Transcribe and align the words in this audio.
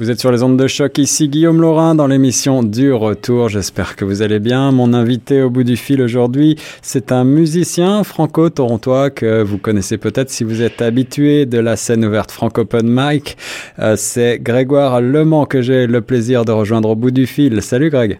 Vous 0.00 0.12
êtes 0.12 0.20
sur 0.20 0.30
les 0.30 0.44
ondes 0.44 0.56
de 0.56 0.68
choc, 0.68 0.96
ici 0.98 1.28
Guillaume 1.28 1.60
Laurin 1.60 1.96
dans 1.96 2.06
l'émission 2.06 2.62
du 2.62 2.92
retour. 2.92 3.48
J'espère 3.48 3.96
que 3.96 4.04
vous 4.04 4.22
allez 4.22 4.38
bien. 4.38 4.70
Mon 4.70 4.92
invité 4.92 5.42
au 5.42 5.50
bout 5.50 5.64
du 5.64 5.76
fil 5.76 6.00
aujourd'hui, 6.00 6.54
c'est 6.82 7.10
un 7.10 7.24
musicien 7.24 8.04
franco-torontois 8.04 9.10
que 9.10 9.42
vous 9.42 9.58
connaissez 9.58 9.98
peut-être 9.98 10.30
si 10.30 10.44
vous 10.44 10.62
êtes 10.62 10.82
habitué 10.82 11.46
de 11.46 11.58
la 11.58 11.74
scène 11.74 12.04
ouverte 12.04 12.30
francophone 12.30 12.86
Mike. 12.86 13.38
Euh, 13.80 13.96
c'est 13.96 14.38
Grégoire 14.40 15.00
Lemont 15.00 15.46
que 15.46 15.62
j'ai 15.62 15.88
le 15.88 16.00
plaisir 16.00 16.44
de 16.44 16.52
rejoindre 16.52 16.90
au 16.90 16.94
bout 16.94 17.10
du 17.10 17.26
fil. 17.26 17.60
Salut 17.60 17.90
Greg. 17.90 18.18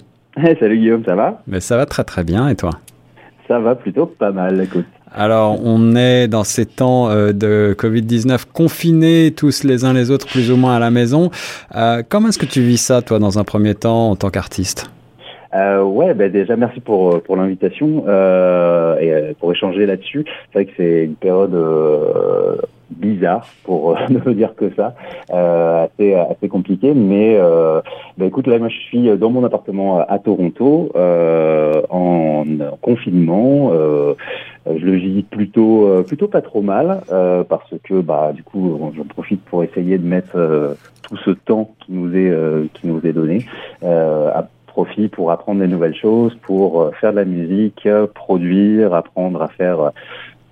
salut 0.59 0.79
Guillaume, 0.79 1.05
ça 1.05 1.15
va? 1.15 1.43
Mais 1.47 1.61
ça 1.61 1.77
va 1.77 1.87
très 1.87 2.03
très 2.03 2.25
bien 2.25 2.49
et 2.49 2.57
toi? 2.57 2.71
Ça 3.47 3.61
va 3.61 3.77
plutôt 3.77 4.07
pas 4.07 4.33
mal, 4.33 4.61
écoute. 4.61 4.85
Alors, 5.14 5.59
on 5.64 5.96
est 5.96 6.29
dans 6.29 6.45
ces 6.45 6.66
temps 6.66 7.08
euh, 7.08 7.32
de 7.32 7.75
Covid-19 7.79 8.45
confinés 8.52 9.32
tous 9.36 9.64
les 9.64 9.84
uns 9.84 9.93
les 9.93 10.11
autres 10.11 10.27
plus 10.27 10.50
ou 10.50 10.57
moins 10.57 10.77
à 10.77 10.79
la 10.79 10.90
maison. 10.90 11.30
Euh, 11.75 12.02
comment 12.08 12.29
est-ce 12.29 12.38
que 12.38 12.46
tu 12.46 12.61
vis 12.61 12.79
ça, 12.79 13.02
toi, 13.02 13.18
dans 13.18 13.39
un 13.39 13.44
premier 13.44 13.75
temps, 13.75 14.11
en 14.11 14.16
tant 14.16 14.30
qu'artiste? 14.30 14.90
Euh, 15.54 15.82
ouais, 15.82 16.13
ben 16.13 16.30
déjà 16.30 16.57
merci 16.57 16.80
pour 16.80 17.22
pour 17.22 17.36
l'invitation 17.36 18.04
euh, 18.07 18.99
et 18.99 19.13
euh, 19.13 19.32
pour 19.39 19.50
échanger 19.50 19.86
là-dessus. 19.86 20.25
C'est 20.52 20.52
vrai 20.52 20.64
que 20.66 20.72
c'est 20.76 21.04
une 21.04 21.14
période 21.14 21.54
euh, 21.54 22.57
bizarre 22.90 23.46
pour 23.64 23.99
ne 24.11 24.32
dire 24.35 24.54
que 24.54 24.71
ça, 24.77 24.94
euh, 25.32 25.86
assez 25.86 26.14
assez 26.14 26.49
compliqué. 26.49 26.93
Mais 26.93 27.38
ben 28.18 28.27
écoute, 28.27 28.46
là 28.46 28.58
moi 28.58 28.68
je 28.68 28.77
suis 28.77 29.08
dans 29.16 29.30
mon 29.30 29.44
appartement 29.44 30.00
à 30.07 30.18
Toronto 30.18 30.90
en, 30.94 32.44
confinement. 32.83 33.72
Je 34.77 34.84
le 34.84 34.95
vis 34.95 35.22
plutôt 35.22 36.03
plutôt 36.06 36.28
pas 36.28 36.42
trop 36.42 36.62
mal 36.62 37.00
parce 37.48 37.75
que 37.84 38.00
bah 38.00 38.33
du 38.34 38.42
coup 38.42 38.78
j'en 38.97 39.05
profite 39.05 39.42
pour 39.44 39.64
essayer 39.64 39.98
de 39.98 40.06
mettre 40.06 40.33
tout 41.03 41.17
ce 41.17 41.31
temps 41.31 41.75
qui 41.81 41.92
nous 41.92 42.14
est 42.14 42.33
qui 42.75 42.86
nous 42.86 43.00
est 43.05 43.12
donné 43.12 43.47
à 43.83 44.48
profit 44.78 45.08
pour 45.08 45.33
apprendre 45.33 45.58
des 45.58 45.67
nouvelles 45.67 45.96
choses, 45.96 46.36
pour 46.42 46.83
euh, 46.83 46.92
faire 47.00 47.11
de 47.11 47.16
la 47.16 47.24
musique, 47.24 47.84
euh, 47.86 48.06
produire, 48.06 48.94
apprendre 48.94 49.42
à 49.42 49.48
faire 49.48 49.80
euh, 49.80 49.91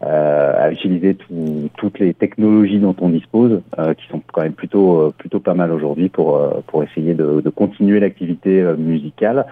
à 0.03 0.71
utiliser 0.71 1.15
tout, 1.15 1.71
toutes 1.77 1.99
les 1.99 2.13
technologies 2.13 2.79
dont 2.79 2.95
on 3.01 3.09
dispose, 3.09 3.63
euh, 3.79 3.95
qui 3.95 4.07
sont 4.09 4.21
quand 4.33 4.43
même 4.43 4.53
plutôt 4.53 5.01
euh, 5.01 5.15
plutôt 5.17 5.41
pas 5.41 5.55
mal 5.55 5.73
aujourd'hui 5.73 6.09
pour 6.09 6.39
pour 6.67 6.83
essayer 6.83 7.15
de, 7.15 7.41
de 7.41 7.51
continuer 7.51 7.99
l'activité 8.01 8.63
musicale, 8.77 9.47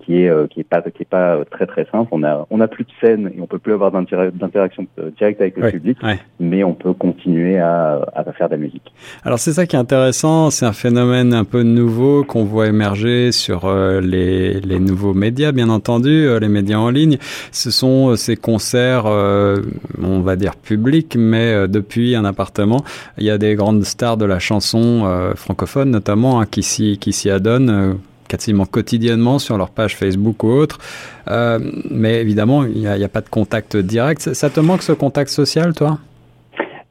qui 0.00 0.22
est 0.22 0.48
qui 0.50 0.60
est 0.60 0.68
pas 0.68 0.80
qui 0.80 1.02
est 1.02 1.08
pas 1.08 1.44
très 1.50 1.66
très 1.66 1.86
simple. 1.92 2.08
On 2.12 2.22
a 2.24 2.46
on 2.50 2.60
a 2.60 2.68
plus 2.68 2.84
de 2.84 2.90
scène 3.00 3.30
et 3.36 3.40
on 3.40 3.46
peut 3.46 3.58
plus 3.58 3.74
avoir 3.74 3.92
d'interaction 3.92 4.86
directe 5.18 5.40
avec 5.40 5.56
le 5.58 5.70
public, 5.70 5.98
mais 6.40 6.64
on 6.64 6.74
peut 6.74 6.94
continuer 6.94 7.58
à, 7.58 8.00
à 8.14 8.24
faire 8.32 8.48
de 8.48 8.54
la 8.54 8.60
musique. 8.60 8.92
Alors 9.24 9.38
c'est 9.38 9.52
ça 9.52 9.66
qui 9.66 9.76
est 9.76 9.78
intéressant, 9.78 10.50
c'est 10.50 10.66
un 10.66 10.72
phénomène 10.72 11.34
un 11.34 11.44
peu 11.44 11.62
nouveau 11.62 12.24
qu'on 12.24 12.44
voit 12.44 12.68
émerger 12.68 13.32
sur 13.32 13.70
les 14.00 14.60
les 14.60 14.80
nouveaux 14.80 15.14
médias, 15.14 15.52
bien 15.52 15.68
entendu, 15.68 16.26
les 16.40 16.48
médias 16.48 16.78
en 16.78 16.90
ligne. 16.90 17.18
Ce 17.52 17.70
sont 17.70 18.16
ces 18.16 18.36
concerts 18.36 18.93
euh, 19.06 19.62
on 20.02 20.20
va 20.20 20.36
dire 20.36 20.56
public, 20.56 21.16
mais 21.18 21.52
euh, 21.52 21.66
depuis 21.66 22.14
un 22.14 22.24
appartement, 22.24 22.84
il 23.18 23.24
y 23.24 23.30
a 23.30 23.38
des 23.38 23.54
grandes 23.54 23.84
stars 23.84 24.16
de 24.16 24.24
la 24.24 24.38
chanson 24.38 25.02
euh, 25.04 25.34
francophone 25.34 25.90
notamment 25.90 26.40
hein, 26.40 26.46
qui 26.46 26.62
s'y 26.62 27.30
adonnent 27.30 27.98
quasiment 28.28 28.66
quotidiennement 28.66 29.38
sur 29.38 29.58
leur 29.58 29.70
page 29.70 29.96
Facebook 29.96 30.42
ou 30.44 30.48
autre. 30.48 30.78
mais 31.90 32.20
évidemment, 32.20 32.64
il 32.64 32.80
n'y 32.80 32.86
a, 32.86 32.92
a, 32.92 33.08
pas 33.08 33.20
de 33.20 33.28
contact 33.28 33.76
direct. 33.76 34.32
Ça 34.34 34.50
te 34.50 34.60
manque 34.60 34.82
ce 34.82 34.92
contact 34.92 35.30
social, 35.30 35.74
toi? 35.74 35.98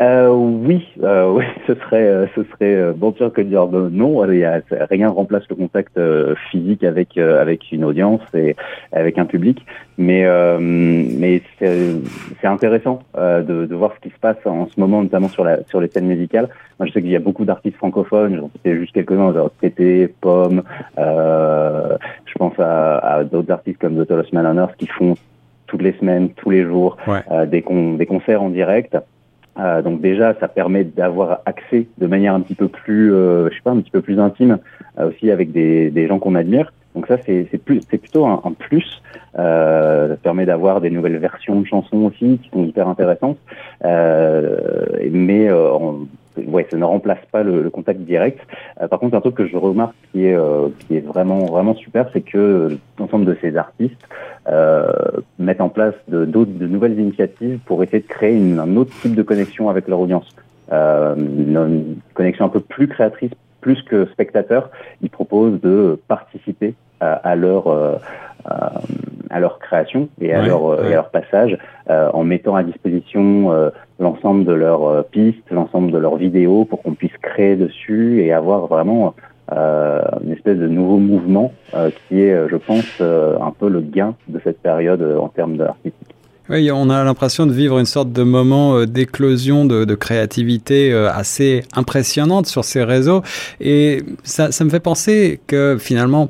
Euh, 0.01 0.29
oui, 0.29 0.87
euh, 1.03 1.31
oui, 1.35 1.43
ce 1.67 1.75
serait, 1.75 2.07
euh, 2.07 2.25
ce 2.35 2.43
serait 2.43 2.75
euh, 2.75 2.93
mentir 2.99 3.31
que 3.31 3.41
de 3.41 3.47
dire 3.47 3.67
non. 3.67 4.23
A, 4.23 4.27
rien 4.89 5.07
ne 5.07 5.13
remplace 5.13 5.43
le 5.49 5.55
contact 5.55 5.99
physique 6.51 6.83
avec 6.83 7.17
avec 7.17 7.71
une 7.71 7.83
audience 7.83 8.21
et 8.33 8.55
avec 8.91 9.17
un 9.17 9.25
public. 9.25 9.65
Mais 9.97 10.25
mais 10.59 11.41
c'est 11.59 12.47
intéressant 12.47 13.03
de, 13.15 13.65
de 13.65 13.75
voir 13.75 13.93
ce 13.95 14.07
qui 14.07 14.13
se 14.13 14.19
passe 14.19 14.37
en 14.45 14.67
ce 14.67 14.79
moment, 14.79 15.03
notamment 15.03 15.29
sur 15.29 15.43
la 15.43 15.63
sur 15.65 15.79
les 15.79 15.87
scènes 15.87 16.07
musicales. 16.07 16.49
Moi, 16.79 16.87
je 16.87 16.93
sais 16.93 17.01
qu'il 17.01 17.11
y 17.11 17.15
a 17.15 17.19
beaucoup 17.19 17.45
d'artistes 17.45 17.77
francophones. 17.77 18.35
J'en 18.35 18.49
citais 18.49 18.75
juste 18.75 18.93
quelques-uns, 18.93 19.33
genre 19.33 19.51
TT, 19.61 20.13
Pomme. 20.21 20.63
je 20.97 22.33
pense 22.39 22.59
à, 22.59 22.97
à 22.97 23.23
d'autres 23.23 23.51
artistes 23.51 23.79
comme 23.79 23.95
The 24.03 24.07
Tolos 24.07 24.23
Maloners 24.33 24.73
qui 24.77 24.87
font 24.87 25.15
toutes 25.67 25.81
les 25.81 25.93
semaines, 25.93 26.29
tous 26.29 26.49
les 26.49 26.63
jours, 26.63 26.97
des, 27.47 27.61
con 27.61 27.93
des 27.93 28.05
concerts 28.05 28.41
en 28.41 28.49
direct. 28.49 28.97
Euh, 29.59 29.81
donc 29.81 30.01
déjà, 30.01 30.33
ça 30.39 30.47
permet 30.47 30.83
d'avoir 30.83 31.41
accès 31.45 31.87
de 31.97 32.07
manière 32.07 32.33
un 32.33 32.41
petit 32.41 32.55
peu 32.55 32.67
plus, 32.67 33.13
euh, 33.13 33.49
je 33.49 33.55
sais 33.55 33.61
pas, 33.63 33.71
un 33.71 33.81
petit 33.81 33.91
peu 33.91 34.01
plus 34.01 34.19
intime 34.19 34.57
euh, 34.99 35.09
aussi 35.09 35.31
avec 35.31 35.51
des, 35.51 35.91
des 35.91 36.07
gens 36.07 36.19
qu'on 36.19 36.35
admire. 36.35 36.73
Donc 36.95 37.07
ça, 37.07 37.17
c'est 37.25 37.57
plus, 37.63 37.81
c'est 37.89 37.97
plutôt 37.97 38.25
un, 38.27 38.41
un 38.43 38.51
plus. 38.51 39.01
Euh, 39.39 40.09
ça 40.09 40.15
permet 40.17 40.45
d'avoir 40.45 40.79
des 40.79 40.91
nouvelles 40.91 41.17
versions 41.17 41.59
de 41.59 41.65
chansons 41.65 42.05
aussi 42.05 42.39
qui 42.43 42.49
sont 42.51 42.65
hyper 42.65 42.87
intéressantes. 42.87 43.37
mais 43.83 45.49
ouais, 46.37 46.67
ça 46.69 46.77
ne 46.77 46.83
remplace 46.83 47.23
pas 47.31 47.43
le, 47.43 47.61
le 47.61 47.69
contact 47.69 48.01
direct. 48.01 48.39
Euh, 48.81 48.87
par 48.87 48.99
contre, 48.99 49.15
un 49.15 49.21
truc 49.21 49.35
que 49.35 49.47
je 49.47 49.57
remarque 49.57 49.95
qui 50.11 50.25
est 50.25 50.35
euh, 50.35 50.69
qui 50.79 50.97
est 50.97 51.05
vraiment 51.05 51.45
vraiment 51.45 51.75
super, 51.75 52.09
c'est 52.13 52.21
que 52.21 52.77
l'ensemble 52.99 53.25
de 53.25 53.37
ces 53.41 53.55
artistes 53.57 54.07
euh, 54.47 54.91
mettent 55.39 55.61
en 55.61 55.69
place 55.69 55.95
de, 56.07 56.25
de 56.25 56.67
nouvelles 56.67 56.99
initiatives 56.99 57.59
pour 57.65 57.83
essayer 57.83 58.01
de 58.01 58.07
créer 58.07 58.35
une, 58.35 58.59
un 58.59 58.75
autre 58.75 58.91
type 59.01 59.15
de 59.15 59.23
connexion 59.23 59.69
avec 59.69 59.87
leur 59.87 59.99
audience, 59.99 60.27
euh, 60.71 61.15
une, 61.15 61.97
connexion 62.13 62.45
un 62.45 62.49
peu 62.49 62.59
plus 62.59 62.87
créatrice, 62.87 63.31
plus 63.63 63.81
que 63.83 64.05
spectateur. 64.11 64.69
Ils 65.01 65.09
proposent 65.09 65.59
de 65.61 65.99
participer 66.07 66.75
à, 66.99 67.13
à 67.13 67.35
leur 67.35 67.63
à 69.33 69.39
leur 69.39 69.59
création 69.59 70.09
et 70.21 70.33
à, 70.33 70.45
leur, 70.45 70.85
et 70.85 70.93
à 70.93 70.95
leur 70.95 71.09
passage 71.09 71.57
euh, 71.89 72.09
en 72.13 72.23
mettant 72.23 72.55
à 72.55 72.63
disposition 72.63 73.51
euh, 73.51 73.71
l'ensemble 73.99 74.45
de 74.45 74.53
leurs 74.53 74.85
euh, 74.85 75.01
pistes, 75.01 75.49
l'ensemble 75.49 75.91
de 75.91 75.97
leurs 75.97 76.17
vidéos 76.17 76.65
pour 76.65 76.81
qu'on 76.83 76.93
puisse 76.93 77.17
créer 77.21 77.55
dessus 77.55 78.21
et 78.21 78.31
avoir 78.31 78.67
vraiment 78.67 79.15
une 79.51 80.31
espèce 80.31 80.57
de 80.57 80.67
nouveau 80.67 80.97
mouvement 80.97 81.51
qui 82.07 82.21
est, 82.21 82.47
je 82.49 82.55
pense, 82.55 83.01
un 83.01 83.51
peu 83.51 83.69
le 83.69 83.81
gain 83.81 84.15
de 84.29 84.39
cette 84.43 84.59
période 84.61 85.03
en 85.19 85.27
termes 85.27 85.57
d'artistique. 85.57 86.12
Oui, 86.49 86.69
on 86.71 86.89
a 86.89 87.03
l'impression 87.03 87.45
de 87.45 87.53
vivre 87.53 87.79
une 87.79 87.85
sorte 87.85 88.11
de 88.11 88.23
moment 88.23 88.83
d'éclosion 88.85 89.63
de, 89.63 89.95
créativité 89.95 90.93
assez 90.93 91.63
impressionnante 91.73 92.47
sur 92.47 92.65
ces 92.65 92.83
réseaux. 92.83 93.23
Et 93.61 94.03
ça, 94.23 94.51
ça 94.51 94.65
me 94.65 94.69
fait 94.69 94.81
penser 94.81 95.39
que 95.47 95.77
finalement, 95.79 96.27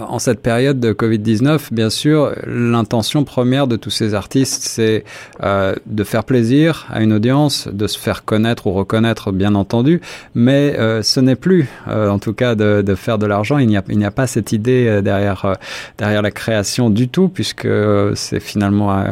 en 0.00 0.18
cette 0.18 0.40
période 0.40 0.80
de 0.80 0.92
Covid-19, 0.92 1.72
bien 1.72 1.90
sûr, 1.90 2.32
l'intention 2.46 3.24
première 3.24 3.66
de 3.66 3.76
tous 3.76 3.90
ces 3.90 4.14
artistes, 4.14 4.62
c'est 4.62 5.04
euh, 5.42 5.74
de 5.86 6.04
faire 6.04 6.24
plaisir 6.24 6.86
à 6.90 7.02
une 7.02 7.12
audience, 7.12 7.68
de 7.72 7.86
se 7.86 7.98
faire 7.98 8.24
connaître 8.24 8.66
ou 8.66 8.72
reconnaître, 8.72 9.32
bien 9.32 9.54
entendu, 9.54 10.00
mais 10.34 10.76
euh, 10.78 11.02
ce 11.02 11.20
n'est 11.20 11.36
plus, 11.36 11.68
euh, 11.88 12.08
en 12.08 12.18
tout 12.18 12.32
cas, 12.32 12.54
de, 12.54 12.82
de 12.82 12.94
faire 12.94 13.18
de 13.18 13.26
l'argent. 13.26 13.58
Il 13.58 13.68
n'y 13.68 13.76
a, 13.76 13.82
il 13.88 13.98
n'y 13.98 14.04
a 14.04 14.10
pas 14.10 14.26
cette 14.26 14.52
idée 14.52 14.86
euh, 14.88 15.02
derrière, 15.02 15.44
euh, 15.44 15.54
derrière 15.98 16.22
la 16.22 16.30
création 16.30 16.90
du 16.90 17.08
tout, 17.08 17.28
puisque 17.28 17.68
c'est 18.14 18.40
finalement 18.40 19.04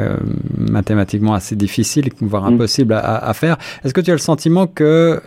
mathématiquement 0.57 1.35
assez 1.35 1.57
difficile, 1.57 2.11
voire 2.21 2.51
mm. 2.51 2.55
impossible 2.55 2.95
à, 2.95 3.17
à 3.17 3.35
faire. 3.35 3.57
Est-ce 3.85 3.95
que 3.95 4.01
tu 4.01 4.11
as 4.11 4.15
le 4.15 4.19
sentiment 4.19 4.67
que, 4.67 5.21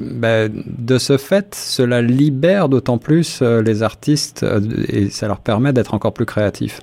ben, 0.00 0.50
de 0.66 0.98
ce 0.98 1.16
fait, 1.16 1.54
cela 1.54 2.02
libère 2.02 2.68
d'autant 2.68 2.98
plus 2.98 3.42
les 3.42 3.82
artistes 3.82 4.44
et 4.92 5.10
ça 5.10 5.28
leur 5.28 5.40
permet 5.40 5.72
d'être 5.72 5.94
encore 5.94 6.12
plus 6.12 6.26
créatifs. 6.26 6.80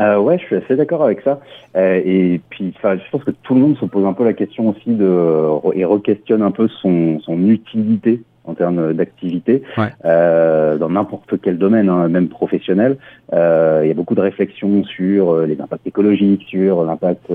Euh, 0.00 0.18
ouais, 0.18 0.38
je 0.38 0.44
suis 0.44 0.56
assez 0.56 0.76
d'accord 0.76 1.02
avec 1.04 1.20
ça. 1.20 1.40
Euh, 1.76 2.00
et 2.04 2.40
puis, 2.48 2.74
je 2.82 3.10
pense 3.10 3.24
que 3.24 3.30
tout 3.30 3.54
le 3.54 3.60
monde 3.60 3.76
se 3.78 3.84
pose 3.84 4.06
un 4.06 4.14
peu 4.14 4.24
la 4.24 4.32
question 4.32 4.68
aussi 4.70 4.90
de 4.90 5.46
et 5.74 5.84
re-questionne 5.84 6.42
un 6.42 6.50
peu 6.50 6.68
son, 6.68 7.20
son 7.20 7.48
utilité 7.48 8.22
en 8.46 8.54
termes 8.54 8.94
d'activité 8.94 9.62
ouais. 9.76 9.88
euh, 10.04 10.78
dans 10.78 10.88
n'importe 10.88 11.40
quel 11.42 11.58
domaine, 11.58 11.88
hein, 11.88 12.08
même 12.08 12.28
professionnel. 12.28 12.96
Euh, 13.32 13.82
il 13.84 13.88
y 13.88 13.90
a 13.90 13.94
beaucoup 13.94 14.14
de 14.14 14.20
réflexions 14.20 14.82
sur 14.84 15.30
euh, 15.30 15.46
les 15.46 15.60
impacts 15.60 15.86
écologiques, 15.86 16.44
sur 16.48 16.84
l'impact 16.84 17.30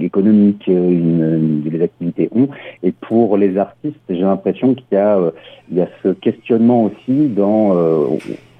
économique 0.00 0.64
que 0.66 1.70
les 1.70 1.82
activités 1.82 2.28
ont. 2.34 2.48
Et 2.82 2.92
pour 2.92 3.36
les 3.36 3.58
artistes, 3.58 4.00
j'ai 4.08 4.20
l'impression 4.20 4.74
qu'il 4.74 4.86
y 4.92 4.96
a 4.96 5.18
il 5.70 5.78
y 5.78 5.80
a 5.80 5.88
ce 6.02 6.08
questionnement 6.08 6.84
aussi 6.84 7.28
dans 7.28 7.74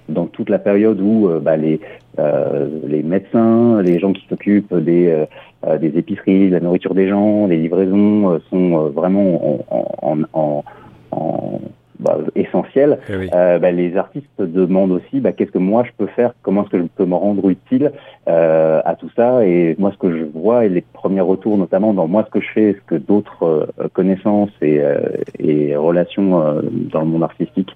dans 0.08 0.26
toute 0.26 0.50
la 0.50 0.58
période 0.58 1.00
où 1.00 1.28
euh, 1.28 1.40
bah, 1.40 1.56
les, 1.56 1.80
euh, 2.18 2.68
les 2.86 3.02
médecins, 3.02 3.80
les 3.82 3.98
gens 3.98 4.12
qui 4.12 4.26
s'occupent 4.28 4.74
des, 4.74 5.26
euh, 5.66 5.78
des 5.78 5.98
épiceries, 5.98 6.48
de 6.48 6.54
la 6.54 6.60
nourriture 6.60 6.94
des 6.94 7.08
gens, 7.08 7.46
les 7.46 7.56
livraisons 7.56 8.38
sont 8.50 8.88
vraiment 8.90 9.60
en, 9.70 9.86
en, 10.02 10.18
en, 10.32 10.64
en 11.12 11.60
bah, 12.00 12.18
essentiel, 12.34 12.98
Eh 13.08 13.16
oui. 13.16 13.30
euh, 13.34 13.58
bah, 13.58 13.70
les 13.70 13.96
artistes 13.96 14.26
demandent 14.40 14.90
aussi 14.92 15.20
bah, 15.20 15.32
qu'est-ce 15.32 15.52
que 15.52 15.58
moi 15.58 15.84
je 15.84 15.90
peux 15.96 16.10
faire, 16.10 16.34
comment 16.42 16.62
est-ce 16.62 16.70
que 16.70 16.78
je 16.78 16.86
peux 16.96 17.06
me 17.06 17.14
rendre 17.14 17.48
utile 17.48 17.92
euh, 18.28 18.82
à 18.84 18.94
tout 18.94 19.08
ça? 19.16 19.46
Et 19.46 19.74
moi, 19.78 19.90
ce 19.92 19.98
que 19.98 20.10
je 20.10 20.24
vois 20.24 20.66
et 20.66 20.68
les 20.68 20.82
premiers 20.92 21.20
retours, 21.22 21.56
notamment 21.56 21.94
dans 21.94 22.06
moi 22.06 22.24
ce 22.26 22.30
que 22.30 22.40
je 22.44 22.50
fais, 22.52 22.72
ce 22.74 22.94
que 22.94 22.96
d'autres 23.00 23.44
euh, 23.44 23.88
connaissances 23.92 24.50
et, 24.60 24.80
euh, 24.80 24.98
et 25.38 25.76
relations 25.76 26.42
euh, 26.42 26.62
dans 26.92 27.00
le 27.00 27.06
monde 27.06 27.22
artistique 27.22 27.70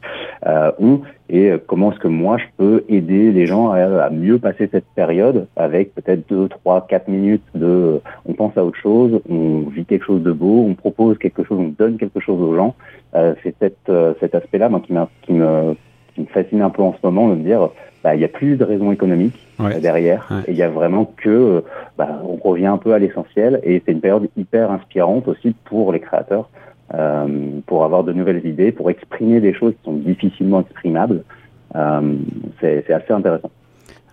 euh, 0.46 0.72
ont, 0.78 1.00
et 1.28 1.50
euh, 1.50 1.58
comment 1.66 1.92
est-ce 1.92 1.98
que 2.00 2.08
moi 2.08 2.38
je 2.38 2.44
peux 2.56 2.84
aider 2.88 3.32
les 3.32 3.46
gens 3.46 3.70
à, 3.70 3.78
à 4.04 4.10
mieux 4.10 4.38
passer 4.38 4.68
cette 4.70 4.86
période 4.94 5.46
avec 5.56 5.94
peut-être 5.94 6.28
deux, 6.28 6.48
trois, 6.48 6.86
quatre 6.88 7.08
minutes 7.08 7.42
de 7.54 8.00
on 8.26 8.32
pense 8.34 8.56
à 8.56 8.64
autre 8.64 8.78
chose, 8.78 9.20
on 9.28 9.60
vit 9.68 9.84
quelque 9.84 10.04
chose 10.04 10.22
de 10.22 10.32
beau, 10.32 10.64
on 10.68 10.74
propose 10.74 11.18
quelque 11.18 11.44
chose, 11.44 11.58
on 11.60 11.74
donne 11.78 11.96
quelque 11.98 12.20
chose 12.20 12.40
aux 12.40 12.54
gens. 12.54 12.74
Euh, 13.14 13.34
c'est 13.42 13.54
cet, 13.58 13.76
euh, 13.88 14.14
cet 14.20 14.34
aspect-là 14.34 14.68
moi, 14.68 14.80
qui, 14.80 14.94
qui, 15.22 15.32
me, 15.32 15.74
qui 16.14 16.20
me 16.22 16.26
fascine 16.26 16.62
un 16.62 16.70
peu 16.70 16.82
en 16.82 16.92
ce 16.92 16.98
moment 17.06 17.28
de 17.28 17.34
me 17.36 17.42
dire 17.42 17.68
bah, 18.04 18.14
il 18.14 18.18
n'y 18.18 18.24
a 18.24 18.28
plus 18.28 18.56
de 18.56 18.64
raison 18.64 18.92
économique 18.92 19.34
Ouais. 19.58 19.74
euh, 19.76 19.80
derrière 19.80 20.28
Ouais. 20.30 20.42
et 20.46 20.52
il 20.52 20.56
y 20.56 20.62
a 20.62 20.68
vraiment 20.68 21.04
que 21.16 21.28
euh, 21.28 21.60
bah, 21.96 22.22
on 22.24 22.36
revient 22.48 22.66
un 22.66 22.78
peu 22.78 22.92
à 22.92 22.98
l'essentiel 23.00 23.60
et 23.64 23.82
c'est 23.84 23.90
une 23.92 24.00
période 24.00 24.28
hyper 24.36 24.70
inspirante 24.70 25.26
aussi 25.26 25.54
pour 25.64 25.92
les 25.92 25.98
créateurs 26.00 26.48
euh, 26.94 27.60
pour 27.66 27.84
avoir 27.84 28.04
de 28.04 28.12
nouvelles 28.12 28.46
idées, 28.46 28.72
pour 28.72 28.90
exprimer 28.90 29.40
des 29.40 29.54
choses 29.54 29.72
qui 29.72 29.84
sont 29.84 29.94
difficilement 29.94 30.60
exprimables. 30.60 31.22
Euh, 31.76 32.14
c'est 32.60 32.90
assez 32.92 33.12
intéressant. 33.12 33.50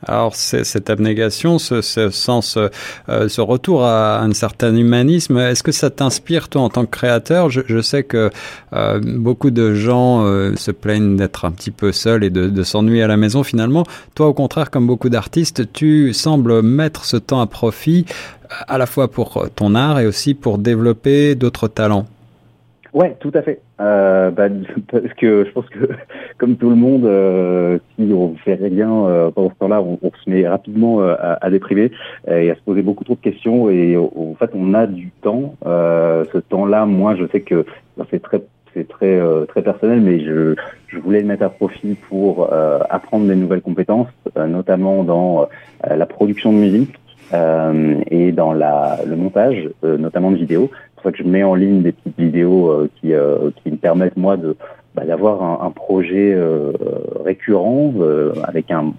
Alors, 0.07 0.35
cette 0.35 0.89
abnégation, 0.91 1.57
ce, 1.57 1.81
ce 1.81 2.11
sens, 2.11 2.57
euh, 2.57 3.27
ce 3.27 3.41
retour 3.41 3.83
à 3.85 4.21
un 4.21 4.33
certain 4.33 4.75
humanisme, 4.75 5.37
est-ce 5.39 5.63
que 5.63 5.71
ça 5.71 5.89
t'inspire, 5.89 6.47
toi, 6.47 6.61
en 6.61 6.69
tant 6.69 6.85
que 6.85 6.91
créateur? 6.91 7.49
Je, 7.49 7.61
je 7.65 7.81
sais 7.81 8.03
que 8.03 8.29
euh, 8.73 8.99
beaucoup 9.03 9.49
de 9.49 9.73
gens 9.73 10.23
euh, 10.23 10.55
se 10.57 10.69
plaignent 10.69 11.15
d'être 11.15 11.45
un 11.45 11.51
petit 11.51 11.71
peu 11.71 11.91
seuls 11.91 12.23
et 12.23 12.29
de, 12.29 12.49
de 12.49 12.63
s'ennuyer 12.63 13.01
à 13.01 13.07
la 13.07 13.17
maison, 13.17 13.41
finalement. 13.41 13.83
Toi, 14.13 14.27
au 14.27 14.33
contraire, 14.33 14.69
comme 14.69 14.85
beaucoup 14.85 15.09
d'artistes, 15.09 15.71
tu 15.73 16.13
sembles 16.13 16.61
mettre 16.61 17.05
ce 17.05 17.17
temps 17.17 17.41
à 17.41 17.47
profit 17.47 18.05
à 18.67 18.77
la 18.77 18.85
fois 18.85 19.09
pour 19.09 19.47
ton 19.55 19.73
art 19.73 19.99
et 19.99 20.05
aussi 20.05 20.35
pour 20.35 20.59
développer 20.59 21.33
d'autres 21.33 21.67
talents. 21.67 22.05
Ouais, 22.95 23.13
tout 23.19 23.31
à 23.33 23.41
fait. 23.41 23.59
Euh, 23.81 24.31
bah, 24.31 24.47
parce 24.91 25.13
que 25.15 25.43
je 25.43 25.51
pense 25.51 25.67
que, 25.67 25.79
comme 26.37 26.55
tout 26.55 26.69
le 26.69 26.77
monde, 26.77 27.03
euh, 27.03 27.77
si 27.95 28.09
on 28.13 28.35
fait 28.35 28.55
rien 28.55 28.89
euh, 28.89 29.31
pendant 29.31 29.49
ce 29.49 29.55
temps-là, 29.55 29.81
on, 29.81 29.99
se 30.23 30.29
met 30.29 30.47
rapidement 30.47 31.01
euh, 31.01 31.13
à, 31.19 31.45
à 31.45 31.49
déprimer 31.49 31.91
euh, 32.29 32.39
et 32.39 32.51
à 32.51 32.55
se 32.55 32.61
poser 32.61 32.83
beaucoup 32.83 33.03
trop 33.03 33.15
de 33.15 33.19
questions. 33.19 33.69
Et 33.69 33.97
en 33.97 34.33
fait, 34.39 34.51
on 34.55 34.73
a 34.73 34.87
du 34.87 35.11
temps. 35.21 35.55
Ce 35.65 36.37
temps-là, 36.37 36.85
moi, 36.85 37.15
je 37.15 37.27
sais 37.27 37.41
que 37.41 37.65
bah, 37.97 38.05
c'est 38.09 38.21
très 38.21 38.41
c'est 38.73 38.87
très 38.87 39.21
très 39.47 39.61
personnel, 39.61 40.01
mais 40.01 40.19
je, 40.19 40.55
je 40.87 40.97
voulais 40.99 41.21
le 41.21 41.27
mettre 41.27 41.43
à 41.43 41.49
profit 41.49 41.95
pour 42.09 42.53
apprendre 42.89 43.25
des 43.25 43.35
nouvelles 43.35 43.61
compétences, 43.61 44.09
notamment 44.35 45.03
dans 45.05 45.47
la 45.87 46.05
production 46.05 46.51
de 46.51 46.57
musique 46.57 46.99
euh, 47.33 48.01
et 48.11 48.31
dans 48.31 48.53
la, 48.53 48.99
le 49.05 49.15
montage, 49.15 49.69
euh, 49.83 49.97
notamment 49.97 50.31
de 50.31 50.37
vidéos. 50.37 50.69
Que 51.11 51.17
je 51.19 51.23
mets 51.23 51.43
en 51.43 51.55
ligne 51.55 51.81
des 51.81 51.91
petites 51.91 52.17
vidéos 52.19 52.69
euh, 52.69 52.89
qui, 52.99 53.13
euh, 53.13 53.49
qui 53.63 53.71
me 53.71 53.77
permettent 53.77 54.17
moi 54.17 54.37
de 54.37 54.55
bah, 54.95 55.05
d'avoir 55.05 55.43
un, 55.43 55.65
un 55.67 55.71
projet 55.71 56.33
euh, 56.33 56.71
récurrent 57.23 57.93
avec 58.43 58.71
un 58.71 58.93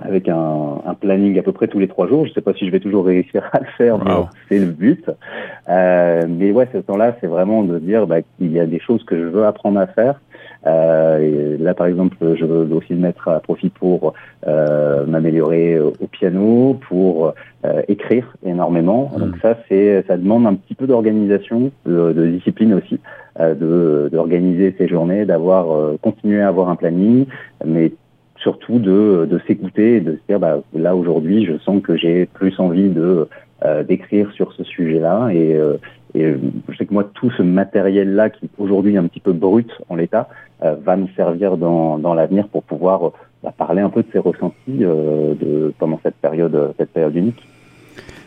avec 0.00 0.28
un, 0.28 0.80
un 0.84 0.94
planning 0.94 1.38
à 1.38 1.42
peu 1.42 1.52
près 1.52 1.68
tous 1.68 1.78
les 1.78 1.86
trois 1.88 2.08
jours. 2.08 2.26
Je 2.26 2.32
sais 2.32 2.40
pas 2.40 2.52
si 2.52 2.66
je 2.66 2.70
vais 2.72 2.80
toujours 2.80 3.06
réussir 3.06 3.48
à 3.52 3.60
le 3.60 3.66
faire, 3.78 3.96
mais 4.04 4.10
Wow. 4.12 4.26
c'est 4.48 4.58
le 4.58 4.66
but. 4.66 5.08
Euh, 5.68 6.22
mais 6.28 6.50
ouais, 6.50 6.68
ce 6.72 6.78
temps-là, 6.78 7.16
c'est 7.20 7.28
vraiment 7.28 7.62
de 7.62 7.78
dire 7.78 8.06
bah, 8.06 8.20
qu'il 8.22 8.52
y 8.52 8.58
a 8.58 8.66
des 8.66 8.80
choses 8.80 9.04
que 9.04 9.16
je 9.16 9.24
veux 9.24 9.44
apprendre 9.46 9.78
à 9.78 9.86
faire. 9.86 10.20
Euh, 10.66 11.56
là, 11.58 11.74
par 11.74 11.86
exemple, 11.86 12.16
je 12.20 12.44
veux 12.44 12.74
aussi 12.74 12.94
le 12.94 13.00
mettre 13.00 13.28
à 13.28 13.40
profit 13.40 13.68
pour 13.68 14.14
euh, 14.46 15.04
m'améliorer 15.06 15.78
au 15.78 16.06
piano, 16.06 16.78
pour 16.88 17.34
euh, 17.64 17.82
écrire 17.88 18.34
énormément. 18.44 19.10
Mm. 19.14 19.20
Donc 19.20 19.36
ça, 19.42 19.58
c'est 19.68 20.04
ça 20.06 20.16
demande 20.16 20.46
un 20.46 20.54
petit 20.54 20.74
peu 20.74 20.86
d'organisation, 20.86 21.70
de, 21.86 22.12
de 22.12 22.26
discipline 22.26 22.74
aussi, 22.74 22.98
euh, 23.40 23.54
de 23.54 24.08
d'organiser 24.10 24.74
ses 24.78 24.88
journées, 24.88 25.24
d'avoir 25.24 25.70
euh, 25.70 25.98
continué 26.00 26.40
à 26.40 26.48
avoir 26.48 26.68
un 26.68 26.76
planning, 26.76 27.26
mais 27.64 27.92
surtout 28.36 28.78
de, 28.78 29.26
de 29.30 29.40
s'écouter 29.46 29.96
et 29.96 30.00
de 30.00 30.12
se 30.12 30.20
dire 30.28 30.38
bah, 30.38 30.60
là 30.74 30.94
aujourd'hui 30.94 31.46
je 31.46 31.56
sens 31.58 31.80
que 31.82 31.96
j'ai 31.96 32.26
plus 32.26 32.58
envie 32.60 32.90
de 32.90 33.26
euh, 33.64 33.82
d'écrire 33.82 34.30
sur 34.32 34.52
ce 34.52 34.64
sujet-là 34.64 35.30
et, 35.32 35.54
euh, 35.54 35.78
et 36.14 36.24
euh, 36.24 36.38
je 36.68 36.76
sais 36.76 36.86
que 36.86 36.94
moi 36.94 37.04
tout 37.14 37.30
ce 37.32 37.42
matériel-là 37.42 38.30
qui 38.30 38.48
aujourd'hui 38.58 38.94
est 38.94 38.98
un 38.98 39.06
petit 39.06 39.20
peu 39.20 39.32
brut 39.32 39.70
en 39.88 39.96
l'état 39.96 40.28
euh, 40.62 40.76
va 40.82 40.96
me 40.96 41.08
servir 41.08 41.56
dans, 41.56 42.14
l'avenir 42.14 42.48
pour 42.48 42.62
pouvoir 42.62 43.08
euh, 43.08 43.10
bah, 43.42 43.52
parler 43.56 43.82
un 43.82 43.90
peu 43.90 44.02
de 44.02 44.08
ses 44.12 44.18
ressentis 44.18 44.78
de 44.78 45.74
pendant 45.78 46.00
cette 46.02 46.16
période 46.16 46.74
cette 46.78 46.90
période 46.90 47.16
unique. 47.16 47.42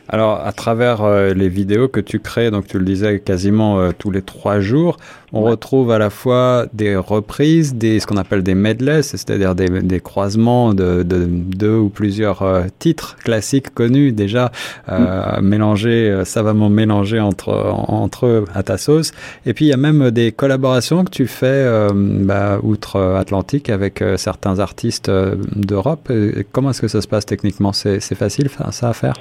Alors, 0.10 0.40
à 0.46 0.54
travers 0.54 1.04
euh, 1.04 1.34
les 1.34 1.50
vidéos 1.50 1.88
que 1.90 2.00
tu 2.00 2.20
crées, 2.20 2.50
donc 2.50 2.66
tu 2.68 2.80
le 2.80 2.86
disais 2.86 3.20
quasiment 3.20 3.80
euh, 3.80 3.92
tous 3.98 4.10
les 4.12 4.22
trois 4.22 4.60
jours, 4.62 4.98
on 5.34 5.42
Ouais. 5.44 5.52
retrouve 5.52 5.92
à 5.92 5.98
la 5.98 6.10
fois 6.10 6.66
des 6.74 6.96
reprises, 6.96 7.76
des 7.76 8.00
ce 8.00 8.08
qu'on 8.08 8.16
appelle 8.16 8.42
des 8.44 8.56
medleys, 8.56 9.04
c'est-à-dire 9.04 9.54
des, 9.56 9.68
des 9.82 10.00
croisements 10.00 10.74
de, 10.74 11.04
de 11.04 11.26
deux 11.26 11.76
ou 11.76 11.90
plusieurs 11.90 12.42
euh, 12.44 12.64
titres 12.80 13.18
classiques 13.18 13.74
connus 13.74 14.14
déjà 14.14 14.52
euh, 14.88 15.42
mélangés, 15.42 16.22
savamment 16.24 16.70
mélangés 16.70 17.20
entre 17.20 17.50
entre 17.88 18.26
eux 18.28 18.46
à 18.54 18.64
ta 18.64 18.78
sauce. 18.78 19.12
Et 19.46 19.54
puis 19.54 19.66
il 19.66 19.70
y 19.70 19.74
a 19.74 19.78
même 19.78 20.12
des 20.12 20.32
collaborations 20.32 21.04
que 21.04 21.12
tu 21.12 21.28
fais 21.28 21.46
euh, 21.48 21.90
bah, 21.94 22.60
outre-Atlantique 22.64 23.70
avec 23.70 24.02
certains 24.16 24.60
artistes 24.60 25.12
d'Europe. 25.56 26.10
Comment 26.54 26.70
est-ce 26.70 26.82
que 26.82 26.88
ça 26.88 27.02
se 27.02 27.08
passe 27.10 27.26
techniquement? 27.26 27.74
C'est 27.74 28.00
c'est 28.00 28.16
facile 28.16 28.48
ça 28.72 28.90
à 28.90 28.94
faire? 28.94 29.16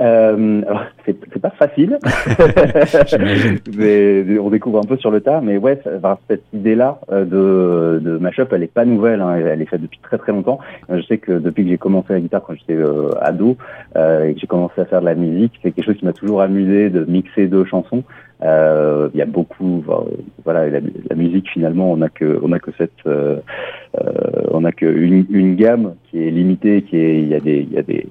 Euh, 0.00 0.62
c'est 1.04 1.40
pas 1.40 1.50
facile. 1.50 1.98
Mais 3.76 4.38
on 4.38 4.50
découvre 4.50 4.78
un 4.78 4.86
peu 4.86 4.96
sur 4.96 5.10
le 5.10 5.20
tas. 5.20 5.40
Mais 5.42 5.58
ouais, 5.58 5.80
cette 6.28 6.44
idée-là 6.52 6.98
euh, 7.10 7.24
de, 7.24 8.00
de 8.00 8.18
mashup, 8.18 8.52
elle 8.52 8.62
est 8.62 8.72
pas 8.72 8.84
nouvelle. 8.84 9.20
Hein, 9.20 9.36
elle 9.36 9.60
est 9.60 9.66
faite 9.66 9.82
depuis 9.82 10.00
très 10.02 10.18
très 10.18 10.32
longtemps. 10.32 10.58
Euh, 10.90 10.98
Je 11.00 11.06
sais 11.06 11.18
que 11.18 11.32
depuis 11.32 11.64
que 11.64 11.70
j'ai 11.70 11.78
commencé 11.78 12.12
la 12.12 12.20
guitare 12.20 12.42
quand 12.42 12.54
j'étais 12.54 12.74
euh, 12.80 13.10
ado 13.20 13.56
euh, 13.96 14.24
et 14.28 14.34
que 14.34 14.40
j'ai 14.40 14.46
commencé 14.46 14.80
à 14.80 14.86
faire 14.86 15.00
de 15.00 15.06
la 15.06 15.14
musique, 15.14 15.52
c'est 15.62 15.72
quelque 15.72 15.84
chose 15.84 15.96
qui 15.96 16.04
m'a 16.04 16.12
toujours 16.12 16.40
amusé 16.42 16.90
de 16.90 17.04
mixer 17.04 17.46
deux 17.46 17.64
chansons. 17.64 18.02
Euh, 18.42 19.08
Il 19.14 19.18
y 19.18 19.22
a 19.22 19.26
beaucoup, 19.26 19.84
voilà, 20.44 20.68
la, 20.68 20.80
la 21.10 21.16
musique 21.16 21.48
finalement, 21.50 21.92
on 21.92 22.00
a 22.02 22.08
que, 22.08 22.40
on 22.42 22.50
a 22.52 22.58
que 22.58 22.72
cette, 22.76 22.90
on 24.50 24.64
a 24.64 24.72
que 24.72 24.86
une, 24.86 25.26
une 25.30 25.54
gamme 25.54 25.94
qui 26.10 26.26
est 26.26 26.30
limitée, 26.30 26.82
qui 26.82 26.96
est, 26.96 27.20
il 27.20 27.28
y 27.28 27.34
a 27.34 27.40
des, 27.40 27.58
il 27.60 27.72
y 27.72 27.78
a 27.78 27.82
des 27.82 28.06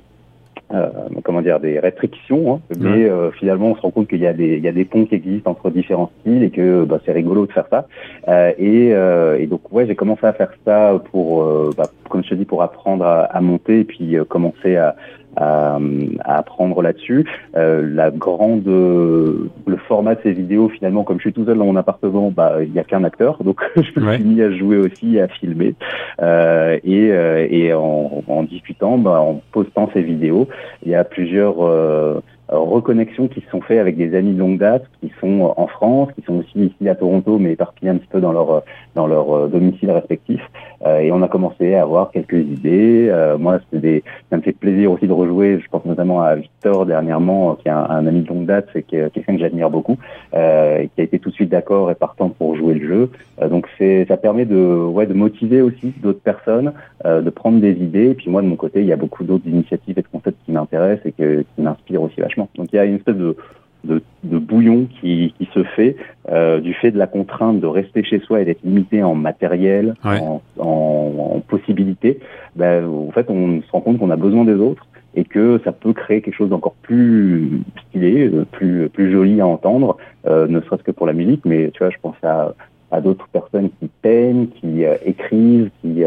euh, 0.73 0.89
comment 1.23 1.41
dire 1.41 1.59
des 1.59 1.79
restrictions, 1.79 2.55
hein, 2.55 2.59
mais 2.79 3.09
euh, 3.09 3.31
finalement 3.31 3.71
on 3.71 3.75
se 3.75 3.81
rend 3.81 3.91
compte 3.91 4.07
qu'il 4.07 4.19
y 4.19 4.27
a 4.27 4.33
des 4.33 4.57
il 4.57 4.63
y 4.63 4.67
a 4.67 4.71
des 4.71 4.85
ponts 4.85 5.05
qui 5.05 5.15
existent 5.15 5.51
entre 5.51 5.69
différents 5.69 6.11
styles 6.21 6.43
et 6.43 6.49
que 6.49 6.83
bah, 6.85 6.99
c'est 7.05 7.11
rigolo 7.11 7.45
de 7.45 7.51
faire 7.51 7.67
ça. 7.69 7.87
Euh, 8.27 8.51
et, 8.57 8.93
euh, 8.93 9.39
et 9.39 9.47
donc 9.47 9.71
ouais 9.71 9.85
j'ai 9.87 9.95
commencé 9.95 10.25
à 10.25 10.33
faire 10.33 10.51
ça 10.65 11.01
pour 11.11 11.43
euh, 11.43 11.71
bah, 11.77 11.89
comme 12.09 12.23
je 12.23 12.29
te 12.29 12.35
dis 12.35 12.45
pour 12.45 12.61
apprendre 12.61 13.05
à, 13.05 13.23
à 13.23 13.41
monter 13.41 13.81
et 13.81 13.83
puis 13.83 14.17
euh, 14.17 14.23
commencer 14.25 14.75
à, 14.75 14.95
à, 15.35 15.79
à 16.23 16.37
apprendre 16.37 16.81
là-dessus. 16.81 17.25
Euh, 17.55 17.87
la 17.93 18.11
grande 18.11 18.65
le 18.65 19.77
format 19.87 20.15
de 20.15 20.19
ces 20.23 20.31
vidéos 20.33 20.69
finalement 20.69 21.03
comme 21.03 21.17
je 21.17 21.23
suis 21.23 21.33
tout 21.33 21.45
seul 21.45 21.57
dans 21.57 21.65
mon 21.65 21.75
appartement 21.75 22.31
bah 22.31 22.57
il 22.61 22.73
y 22.73 22.79
a 22.79 22.83
qu'un 22.83 23.03
acteur 23.03 23.41
donc 23.43 23.59
je 23.75 23.99
me 23.99 24.05
Ouais. 24.07 24.15
suis 24.15 24.23
mis 24.25 24.41
à 24.41 24.51
jouer 24.51 24.77
aussi 24.77 25.19
à 25.19 25.27
filmer 25.27 25.75
euh, 26.21 26.77
et, 26.83 27.11
euh, 27.11 27.47
et 27.49 27.73
en, 27.73 28.23
en 28.27 28.43
discutant 28.43 28.97
bah, 28.97 29.21
en 29.21 29.41
postant 29.51 29.89
ces 29.93 30.01
vidéos 30.01 30.47
il 30.85 30.91
y 30.91 30.95
a 30.95 31.03
plusieurs 31.03 31.55
euh, 31.65 32.19
reconnexions 32.51 33.27
qui 33.27 33.41
se 33.41 33.49
sont 33.49 33.61
faites 33.61 33.79
avec 33.79 33.97
des 33.97 34.15
amis 34.15 34.33
de 34.33 34.39
longue 34.39 34.57
date 34.57 34.83
qui 35.01 35.11
sont 35.19 35.53
en 35.55 35.67
France, 35.67 36.09
qui 36.15 36.21
sont 36.25 36.39
aussi 36.39 36.65
ici 36.65 36.89
à 36.89 36.95
Toronto, 36.95 37.39
mais 37.39 37.53
éparpillés 37.53 37.91
un 37.91 37.97
petit 37.97 38.07
peu 38.07 38.19
dans 38.19 38.33
leur 38.33 38.63
dans 38.95 39.07
leur 39.07 39.31
euh, 39.31 39.47
domicile 39.47 39.91
respectif. 39.91 40.41
Euh, 40.85 40.99
et 40.99 41.11
on 41.11 41.21
a 41.21 41.27
commencé 41.27 41.75
à 41.75 41.83
avoir 41.83 42.11
quelques 42.11 42.33
idées. 42.33 43.07
Euh, 43.09 43.37
moi, 43.37 43.59
des, 43.71 44.03
ça 44.29 44.37
me 44.37 44.41
fait 44.41 44.51
plaisir 44.51 44.91
aussi 44.91 45.07
de 45.07 45.13
rejouer. 45.13 45.59
Je 45.59 45.67
pense 45.69 45.85
notamment 45.85 46.21
à 46.21 46.35
Victor 46.35 46.85
dernièrement, 46.85 47.55
qui 47.55 47.67
est 47.67 47.71
un, 47.71 48.05
ami 48.07 48.21
de 48.21 48.27
longue 48.27 48.45
date, 48.45 48.67
c'est 48.73 48.83
que- 48.83 49.09
quelqu'un 49.09 49.35
que 49.35 49.39
j'admire 49.39 49.69
beaucoup, 49.69 49.97
euh, 50.33 50.79
et 50.79 50.89
qui 50.89 51.01
a 51.01 51.03
été 51.03 51.19
tout 51.19 51.29
de 51.29 51.35
suite 51.35 51.49
d'accord 51.49 51.91
et 51.91 51.95
partant 51.95 52.29
pour 52.29 52.55
jouer 52.55 52.73
le 52.75 52.87
jeu. 52.87 53.09
Euh, 53.41 53.47
donc 53.47 53.67
c'est, 53.77 54.05
ça 54.07 54.17
permet 54.17 54.45
de, 54.45 54.55
ouais, 54.55 55.05
de 55.05 55.13
motiver 55.13 55.61
aussi 55.61 55.93
d'autres 56.01 56.21
personnes, 56.21 56.73
euh, 57.05 57.21
de 57.21 57.29
prendre 57.29 57.59
des 57.59 57.71
idées. 57.71 58.09
Et 58.11 58.15
puis 58.15 58.29
moi, 58.29 58.41
de 58.41 58.47
mon 58.47 58.55
côté, 58.55 58.81
il 58.81 58.87
y 58.87 58.93
a 58.93 58.97
beaucoup 58.97 59.23
d'autres 59.23 59.47
initiatives 59.47 59.97
et 59.97 60.01
de 60.01 60.07
concepts 60.07 60.37
qui 60.45 60.51
m'intéressent 60.51 61.05
et 61.05 61.11
qui 61.11 61.61
m'inspirent 61.61 62.01
aussi 62.01 62.19
vachement. 62.19 62.40
Donc 62.55 62.69
il 62.71 62.75
y 62.75 62.79
a 62.79 62.85
une 62.85 62.95
espèce 62.95 63.15
de, 63.15 63.35
de, 63.83 64.01
de 64.23 64.37
bouillon 64.37 64.87
qui, 64.99 65.33
qui 65.37 65.49
se 65.53 65.63
fait 65.63 65.95
euh, 66.29 66.59
du 66.59 66.73
fait 66.73 66.91
de 66.91 66.97
la 66.97 67.07
contrainte 67.07 67.59
de 67.59 67.67
rester 67.67 68.03
chez 68.03 68.19
soi 68.19 68.41
et 68.41 68.45
d'être 68.45 68.63
limité 68.63 69.01
en 69.03 69.15
matériel, 69.15 69.95
Ouais. 70.05 70.19
en, 70.19 70.41
en, 70.59 71.35
en 71.35 71.39
possibilités. 71.39 72.19
Ben, 72.55 72.85
en 72.85 73.11
fait, 73.11 73.29
on 73.29 73.61
se 73.61 73.71
rend 73.71 73.81
compte 73.81 73.97
qu'on 73.99 74.11
a 74.11 74.15
besoin 74.17 74.45
des 74.45 74.55
autres 74.55 74.85
et 75.15 75.25
que 75.25 75.59
ça 75.65 75.71
peut 75.73 75.91
créer 75.93 76.21
quelque 76.21 76.35
chose 76.35 76.49
d'encore 76.49 76.75
plus 76.83 77.61
stylé, 77.87 78.29
euh, 78.33 78.45
plus 78.49 78.87
plus 78.89 79.11
joli 79.11 79.41
à 79.41 79.47
entendre, 79.47 79.97
euh, 80.27 80.47
ne 80.47 80.61
serait-ce 80.61 80.83
que 80.83 80.91
pour 80.91 81.05
la 81.07 81.13
musique, 81.13 81.41
mais 81.45 81.69
tu 81.71 81.79
vois, 81.79 81.89
je 81.89 81.97
pense 82.01 82.15
à 82.23 82.53
à 82.93 82.99
d'autres 82.99 83.27
personnes 83.29 83.69
qui 83.79 83.89
peignent, 84.01 84.47
qui 84.47 84.83
écrivent, 85.05 85.69
qui 85.81 86.03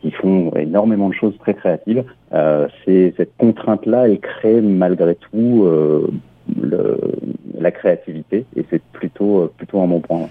qui 0.00 0.10
font 0.10 0.52
énormément 0.54 1.08
de 1.08 1.14
choses 1.14 1.36
très 1.38 1.54
créatives. 1.54 2.04
c'est 2.84 3.14
cette 3.16 3.36
contrainte-là, 3.36 4.08
elle 4.08 4.20
crée 4.20 4.60
malgré 4.60 5.16
tout 5.16 5.68
le, 6.60 6.98
la 7.58 7.70
créativité 7.70 8.44
et 8.56 8.64
c'est 8.70 8.82
plutôt 8.92 9.52
plutôt 9.56 9.80
un 9.80 9.88
bon 9.88 10.00
point. 10.00 10.28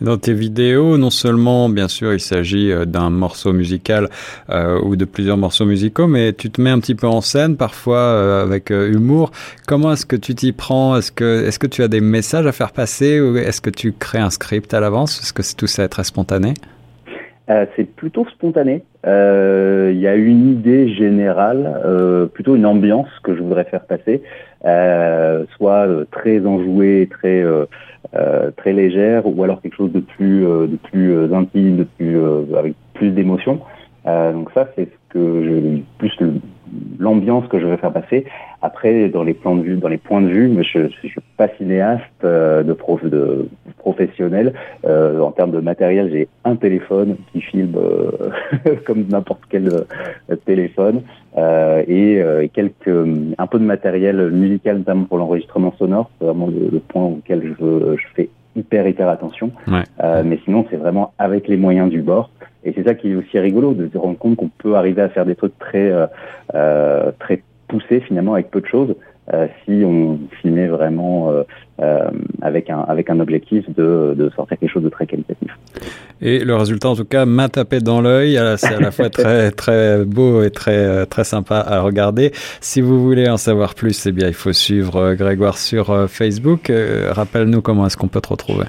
Dans 0.00 0.16
tes 0.16 0.32
vidéos, 0.32 0.96
non 0.96 1.10
seulement, 1.10 1.68
bien 1.68 1.88
sûr, 1.88 2.12
il 2.12 2.20
s'agit 2.20 2.70
euh, 2.70 2.84
d'un 2.84 3.10
morceau 3.10 3.52
musical 3.52 4.08
euh, 4.48 4.80
ou 4.84 4.96
de 4.96 5.04
plusieurs 5.04 5.36
morceaux 5.36 5.66
musicaux, 5.66 6.06
mais 6.06 6.32
tu 6.32 6.50
te 6.50 6.60
mets 6.60 6.70
un 6.70 6.78
petit 6.78 6.94
peu 6.94 7.06
en 7.06 7.20
scène, 7.20 7.56
parfois 7.56 7.98
euh, 7.98 8.42
avec 8.42 8.70
humour. 8.70 9.32
Comment 9.66 9.92
est-ce 9.92 10.06
que 10.06 10.16
tu 10.16 10.34
t'y 10.34 10.52
prends? 10.52 10.96
Est-ce 10.96 11.10
que, 11.10 11.46
est-ce 11.46 11.58
que 11.58 11.66
tu 11.66 11.82
as 11.82 11.88
des 11.88 12.00
messages 12.00 12.46
à 12.46 12.52
faire 12.52 12.72
passer 12.72 13.20
ou 13.20 13.36
est-ce 13.36 13.60
que 13.60 13.70
tu 13.70 13.92
crées 13.92 14.18
un 14.18 14.30
script 14.30 14.72
à 14.72 14.80
l'avance? 14.80 15.20
Est-ce 15.20 15.32
que 15.32 15.42
tout 15.56 15.66
ça 15.66 15.84
est 15.84 15.88
très 15.88 16.04
spontané? 16.04 16.54
C'est 17.76 17.90
plutôt 17.96 18.26
spontané. 18.28 18.84
Il 19.04 19.98
y 19.98 20.06
a 20.06 20.14
une 20.14 20.52
idée 20.52 20.88
générale, 20.94 22.28
plutôt 22.34 22.56
une 22.56 22.66
ambiance 22.66 23.08
que 23.22 23.34
je 23.34 23.42
voudrais 23.42 23.64
faire 23.64 23.84
passer, 23.86 24.22
soit 25.56 25.86
très 26.10 26.44
enjouée, 26.44 27.08
très 27.10 27.44
euh, 28.14 28.50
très 28.56 28.72
légère 28.72 29.26
ou 29.26 29.44
alors 29.44 29.60
quelque 29.60 29.76
chose 29.76 29.92
de 29.92 30.00
plus 30.00 30.46
euh, 30.46 30.66
de 30.66 30.76
plus 30.76 31.12
euh, 31.12 31.34
intime, 31.34 31.76
de 31.76 31.84
plus 31.84 32.16
avec 32.56 32.74
plus 32.94 33.10
d'émotion. 33.10 33.60
donc 34.06 34.50
ça 34.54 34.66
c'est 34.74 34.88
je 35.14 35.80
plus 35.98 36.12
l'ambiance 36.98 37.46
que 37.48 37.60
je 37.60 37.66
vais 37.66 37.76
faire 37.76 37.92
passer. 37.92 38.24
Après, 38.62 39.08
dans 39.08 39.24
les 39.24 39.34
plans 39.34 39.56
de 39.56 39.62
vue, 39.62 39.76
dans 39.76 39.88
les 39.88 39.98
points 39.98 40.20
de 40.22 40.28
vue, 40.28 40.50
je 40.72 40.78
ne 40.78 40.88
suis 40.88 41.14
pas 41.36 41.48
cinéaste 41.56 42.02
de, 42.22 42.72
prof, 42.72 43.04
de 43.04 43.48
professionnel. 43.78 44.52
Euh, 44.84 45.20
en 45.20 45.30
termes 45.30 45.50
de 45.50 45.60
matériel, 45.60 46.10
j'ai 46.12 46.28
un 46.44 46.56
téléphone 46.56 47.16
qui 47.32 47.40
filme 47.40 47.76
euh, 47.76 48.30
comme 48.86 49.06
n'importe 49.08 49.42
quel 49.48 49.68
euh, 49.68 50.36
téléphone 50.44 51.02
et, 51.86 52.50
quelques 52.52 52.88
un 53.38 53.46
peu 53.46 53.58
de 53.58 53.64
matériel 53.64 54.30
musical, 54.30 54.78
notamment 54.78 55.04
pour 55.04 55.18
l'enregistrement 55.18 55.72
sonore. 55.78 56.10
C'est 56.18 56.24
vraiment 56.24 56.48
le, 56.48 56.78
point 56.80 57.04
auquel 57.04 57.42
je, 57.44 57.64
veux, 57.64 57.96
je 57.96 58.06
fais 58.14 58.28
hyper 58.56 58.88
hyper 58.88 59.08
attention. 59.08 59.52
mais 59.98 60.38
sinon, 60.44 60.66
c'est 60.70 60.76
vraiment 60.76 61.12
avec 61.18 61.46
les 61.46 61.56
moyens 61.56 61.90
du 61.90 62.02
bord. 62.02 62.30
Et 62.64 62.72
c'est 62.74 62.84
ça 62.84 62.94
qui 62.94 63.10
est 63.12 63.14
aussi 63.14 63.38
rigolo, 63.38 63.72
de 63.72 63.88
se 63.90 63.98
rendre 63.98 64.18
compte 64.18 64.36
qu'on 64.36 64.48
peut 64.48 64.74
arriver 64.74 65.02
à 65.02 65.08
faire 65.08 65.24
des 65.24 65.36
trucs 65.36 65.58
très, 65.58 65.90
euh, 65.90 66.06
euh, 66.54 67.12
très 67.18 67.42
poussés 67.68 68.00
finalement 68.00 68.34
avec 68.34 68.50
peu 68.50 68.60
de 68.60 68.66
choses. 68.66 68.94
Euh, 69.34 69.46
si 69.64 69.84
on 69.84 70.18
filmait 70.40 70.68
vraiment 70.68 71.30
euh, 71.30 71.42
euh, 71.80 72.08
avec 72.40 72.70
un 72.70 72.80
avec 72.80 73.10
un 73.10 73.20
objectif 73.20 73.68
de, 73.74 74.14
de 74.16 74.30
sortir 74.30 74.58
quelque 74.58 74.70
chose 74.70 74.82
de 74.82 74.88
très 74.88 75.06
qualitatif. 75.06 75.50
Et 76.22 76.44
le 76.44 76.56
résultat, 76.56 76.88
en 76.88 76.96
tout 76.96 77.04
cas, 77.04 77.26
m'a 77.26 77.48
tapé 77.48 77.80
dans 77.80 78.00
l'œil. 78.00 78.40
C'est 78.56 78.74
à 78.74 78.80
la 78.80 78.90
fois 78.90 79.10
très 79.10 79.50
très 79.50 80.04
beau 80.04 80.42
et 80.42 80.50
très 80.50 81.04
très 81.06 81.24
sympa 81.24 81.58
à 81.58 81.80
regarder. 81.80 82.30
Si 82.60 82.80
vous 82.80 83.02
voulez 83.02 83.28
en 83.28 83.36
savoir 83.36 83.74
plus, 83.74 84.06
eh 84.06 84.12
bien, 84.12 84.28
il 84.28 84.34
faut 84.34 84.52
suivre 84.52 85.14
Grégoire 85.14 85.58
sur 85.58 86.08
Facebook. 86.08 86.72
Rappelle-nous 87.10 87.60
comment 87.60 87.86
est-ce 87.86 87.96
qu'on 87.96 88.08
peut 88.08 88.20
te 88.20 88.30
retrouver. 88.30 88.64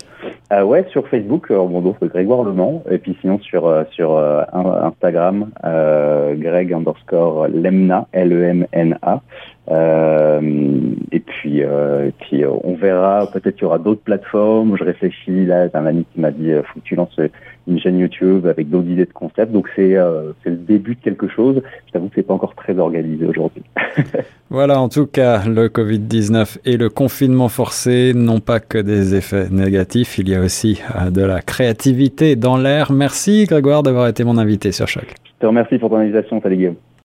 Euh, 0.52 0.64
ouais, 0.64 0.84
sur 0.90 1.08
Facebook, 1.08 1.52
euh, 1.52 1.94
Grégoire 2.02 2.44
Le 2.44 2.54
Mans, 2.54 2.84
et 2.90 2.98
puis 2.98 3.16
sinon 3.22 3.38
sur 3.40 3.68
euh, 3.68 3.84
sur 3.92 4.18
Instagram, 4.18 5.50
Greg 5.64 6.74
underscore 6.74 7.48
Lemna, 7.50 8.08
L-E-M-N-A. 8.14 9.22
Et 9.70 11.20
puis, 11.20 11.60
et 11.60 12.14
puis 12.20 12.44
on 12.46 12.76
verra, 12.76 13.28
peut-être 13.32 13.56
qu'il 13.56 13.64
y 13.64 13.66
aura 13.66 13.80
d'autres 13.80 14.02
plateformes. 14.02 14.76
Je 14.78 14.84
réfléchis 14.84 15.46
là, 15.46 15.68
un 15.74 15.86
ami 15.86 16.06
qui 16.14 16.20
m'a 16.20 16.32
dit, 16.32 16.52
faut 16.66 16.80
que 16.80 16.86
tu 16.86 16.96
lances 16.96 17.20
une 17.68 17.80
chaîne 17.80 18.00
YouTube 18.00 18.48
avec 18.48 18.70
d'autres 18.70 18.90
idées 18.90 19.06
de 19.06 19.14
concepts. 19.14 19.52
Donc 19.52 19.70
c'est 19.76 19.96
c'est 20.44 20.50
le 20.50 20.56
début 20.56 20.96
de 20.96 21.02
quelque 21.02 21.28
chose. 21.28 21.62
Je 21.88 21.92
t'avoue 21.92 22.08
que 22.08 22.16
c'est 22.16 22.24
pas 22.24 22.34
encore 22.34 22.56
très 22.56 22.78
organisé 22.78 23.26
aujourd'hui. 23.26 23.64
voilà, 24.50 24.80
en 24.80 24.90
tout 24.90 25.06
cas, 25.06 25.44
le 25.46 25.68
Covid-19 25.68 26.60
et 26.66 26.78
le 26.78 26.90
confinement 26.90 27.50
forcé 27.50 28.14
n'ont 28.16 28.40
pas 28.40 28.60
que 28.60 28.78
des 28.78 29.16
effets 29.16 29.50
négatifs. 29.50 30.18
Il 30.18 30.30
y 30.30 30.36
a 30.36 30.42
aussi 30.42 30.82
euh, 30.96 31.10
de 31.10 31.22
la 31.22 31.42
créativité 31.42 32.36
dans 32.36 32.58
l'air. 32.58 32.92
Merci 32.92 33.46
Grégoire 33.46 33.84
d'avoir 33.84 34.08
été 34.08 34.24
mon 34.24 34.38
invité 34.38 34.72
sur 34.72 34.88
Choc. 34.88 35.16
Je 35.26 35.32
te 35.42 35.46
remercie 35.46 35.78
pour 35.78 35.90
ton 35.90 35.98
invitation, 35.98 36.42
salut 36.42 36.58
Guillaume. 36.58 36.76